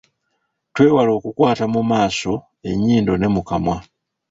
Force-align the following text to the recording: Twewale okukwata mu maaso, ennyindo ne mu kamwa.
Twewale 0.73 1.11
okukwata 1.17 1.65
mu 1.73 1.81
maaso, 1.91 2.33
ennyindo 2.69 3.13
ne 3.17 3.27
mu 3.33 3.41
kamwa. 3.49 3.77